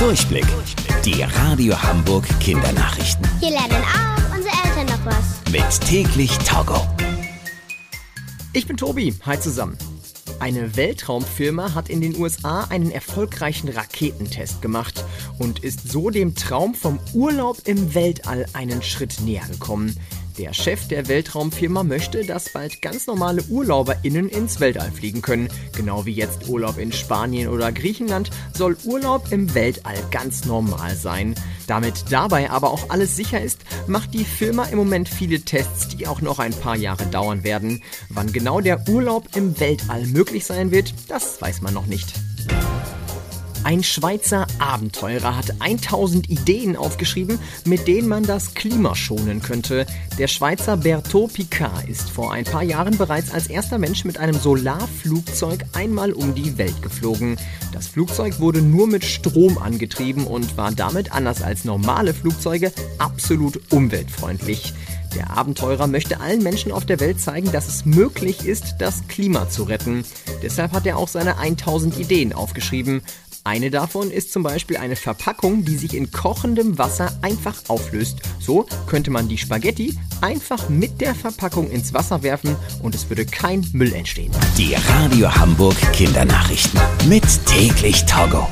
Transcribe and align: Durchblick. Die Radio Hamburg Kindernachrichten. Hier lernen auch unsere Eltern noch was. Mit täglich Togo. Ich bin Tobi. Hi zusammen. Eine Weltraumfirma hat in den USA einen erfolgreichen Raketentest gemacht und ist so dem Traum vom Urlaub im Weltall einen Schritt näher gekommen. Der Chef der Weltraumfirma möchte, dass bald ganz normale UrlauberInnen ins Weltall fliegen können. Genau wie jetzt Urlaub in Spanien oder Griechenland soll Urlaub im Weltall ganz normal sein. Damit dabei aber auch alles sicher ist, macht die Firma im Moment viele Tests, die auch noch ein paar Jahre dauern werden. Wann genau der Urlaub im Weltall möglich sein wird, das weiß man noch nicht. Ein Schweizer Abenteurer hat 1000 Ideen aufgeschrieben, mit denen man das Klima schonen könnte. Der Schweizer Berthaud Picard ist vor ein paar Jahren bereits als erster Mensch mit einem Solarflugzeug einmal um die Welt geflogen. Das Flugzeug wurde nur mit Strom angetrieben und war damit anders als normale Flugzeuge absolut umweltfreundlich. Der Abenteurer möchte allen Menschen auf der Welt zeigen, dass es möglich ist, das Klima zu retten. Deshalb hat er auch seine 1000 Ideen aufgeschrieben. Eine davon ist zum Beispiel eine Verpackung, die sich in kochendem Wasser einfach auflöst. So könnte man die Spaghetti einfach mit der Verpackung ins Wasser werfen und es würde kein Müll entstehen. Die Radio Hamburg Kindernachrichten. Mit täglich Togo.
Durchblick. 0.00 0.46
Die 1.04 1.22
Radio 1.22 1.74
Hamburg 1.82 2.26
Kindernachrichten. 2.40 3.28
Hier 3.38 3.50
lernen 3.50 3.84
auch 3.84 4.34
unsere 4.34 4.54
Eltern 4.64 4.86
noch 4.86 5.04
was. 5.04 5.52
Mit 5.52 5.80
täglich 5.86 6.38
Togo. 6.38 6.86
Ich 8.54 8.66
bin 8.66 8.78
Tobi. 8.78 9.14
Hi 9.26 9.38
zusammen. 9.38 9.76
Eine 10.38 10.74
Weltraumfirma 10.74 11.74
hat 11.74 11.90
in 11.90 12.00
den 12.00 12.16
USA 12.16 12.64
einen 12.70 12.90
erfolgreichen 12.90 13.68
Raketentest 13.68 14.62
gemacht 14.62 15.04
und 15.38 15.58
ist 15.58 15.92
so 15.92 16.08
dem 16.08 16.34
Traum 16.34 16.74
vom 16.74 16.98
Urlaub 17.12 17.58
im 17.66 17.94
Weltall 17.94 18.46
einen 18.54 18.82
Schritt 18.82 19.20
näher 19.20 19.46
gekommen. 19.50 19.94
Der 20.38 20.52
Chef 20.52 20.88
der 20.88 21.08
Weltraumfirma 21.08 21.82
möchte, 21.82 22.24
dass 22.24 22.52
bald 22.52 22.80
ganz 22.82 23.06
normale 23.06 23.42
UrlauberInnen 23.48 24.28
ins 24.28 24.60
Weltall 24.60 24.90
fliegen 24.90 25.22
können. 25.22 25.48
Genau 25.76 26.06
wie 26.06 26.12
jetzt 26.12 26.48
Urlaub 26.48 26.78
in 26.78 26.92
Spanien 26.92 27.48
oder 27.48 27.72
Griechenland 27.72 28.30
soll 28.56 28.76
Urlaub 28.84 29.32
im 29.32 29.54
Weltall 29.54 29.96
ganz 30.10 30.44
normal 30.44 30.94
sein. 30.94 31.34
Damit 31.66 32.04
dabei 32.10 32.50
aber 32.50 32.70
auch 32.70 32.90
alles 32.90 33.16
sicher 33.16 33.40
ist, 33.40 33.60
macht 33.86 34.14
die 34.14 34.24
Firma 34.24 34.64
im 34.64 34.78
Moment 34.78 35.08
viele 35.08 35.40
Tests, 35.40 35.88
die 35.88 36.06
auch 36.06 36.20
noch 36.20 36.38
ein 36.38 36.52
paar 36.52 36.76
Jahre 36.76 37.06
dauern 37.06 37.44
werden. 37.44 37.82
Wann 38.08 38.32
genau 38.32 38.60
der 38.60 38.88
Urlaub 38.88 39.36
im 39.36 39.58
Weltall 39.60 40.06
möglich 40.06 40.46
sein 40.46 40.70
wird, 40.70 40.94
das 41.08 41.40
weiß 41.40 41.60
man 41.60 41.74
noch 41.74 41.86
nicht. 41.86 42.14
Ein 43.62 43.82
Schweizer 43.82 44.46
Abenteurer 44.58 45.36
hat 45.36 45.60
1000 45.60 46.30
Ideen 46.30 46.76
aufgeschrieben, 46.76 47.38
mit 47.66 47.86
denen 47.86 48.08
man 48.08 48.24
das 48.24 48.54
Klima 48.54 48.94
schonen 48.96 49.42
könnte. 49.42 49.84
Der 50.18 50.28
Schweizer 50.28 50.78
Berthaud 50.78 51.34
Picard 51.34 51.86
ist 51.86 52.08
vor 52.08 52.32
ein 52.32 52.44
paar 52.44 52.62
Jahren 52.62 52.96
bereits 52.96 53.30
als 53.30 53.48
erster 53.48 53.76
Mensch 53.76 54.06
mit 54.06 54.16
einem 54.16 54.38
Solarflugzeug 54.38 55.66
einmal 55.74 56.12
um 56.12 56.34
die 56.34 56.56
Welt 56.56 56.80
geflogen. 56.80 57.36
Das 57.72 57.86
Flugzeug 57.86 58.40
wurde 58.40 58.62
nur 58.62 58.86
mit 58.86 59.04
Strom 59.04 59.58
angetrieben 59.58 60.26
und 60.26 60.56
war 60.56 60.72
damit 60.72 61.12
anders 61.12 61.42
als 61.42 61.64
normale 61.64 62.14
Flugzeuge 62.14 62.72
absolut 62.98 63.60
umweltfreundlich. 63.70 64.72
Der 65.14 65.30
Abenteurer 65.36 65.86
möchte 65.86 66.20
allen 66.20 66.42
Menschen 66.42 66.70
auf 66.70 66.86
der 66.86 67.00
Welt 67.00 67.20
zeigen, 67.20 67.50
dass 67.50 67.68
es 67.68 67.84
möglich 67.84 68.46
ist, 68.46 68.76
das 68.78 69.08
Klima 69.08 69.48
zu 69.48 69.64
retten. 69.64 70.04
Deshalb 70.42 70.72
hat 70.72 70.86
er 70.86 70.96
auch 70.96 71.08
seine 71.08 71.38
1000 71.38 71.98
Ideen 71.98 72.32
aufgeschrieben. 72.32 73.02
Eine 73.44 73.70
davon 73.70 74.10
ist 74.10 74.32
zum 74.32 74.42
Beispiel 74.42 74.76
eine 74.76 74.96
Verpackung, 74.96 75.64
die 75.64 75.76
sich 75.76 75.94
in 75.94 76.10
kochendem 76.10 76.78
Wasser 76.78 77.10
einfach 77.22 77.56
auflöst. 77.68 78.18
So 78.38 78.66
könnte 78.86 79.10
man 79.10 79.28
die 79.28 79.38
Spaghetti 79.38 79.98
einfach 80.20 80.68
mit 80.68 81.00
der 81.00 81.14
Verpackung 81.14 81.70
ins 81.70 81.94
Wasser 81.94 82.22
werfen 82.22 82.54
und 82.82 82.94
es 82.94 83.08
würde 83.08 83.24
kein 83.24 83.66
Müll 83.72 83.94
entstehen. 83.94 84.32
Die 84.58 84.74
Radio 84.74 85.34
Hamburg 85.34 85.76
Kindernachrichten. 85.92 86.78
Mit 87.08 87.24
täglich 87.46 88.04
Togo. 88.04 88.46